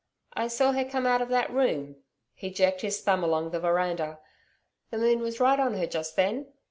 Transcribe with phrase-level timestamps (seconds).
[0.33, 1.97] 'I saw her come out of that room,'
[2.33, 4.17] he jerked his thumb along the veranda.
[4.89, 6.47] 'The moon was right on her just then.